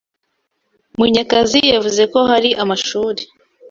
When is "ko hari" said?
2.11-2.49